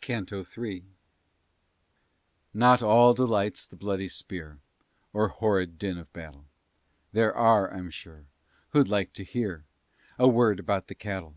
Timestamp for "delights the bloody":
3.12-4.08